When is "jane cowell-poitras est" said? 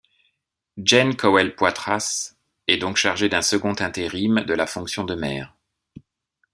0.79-2.77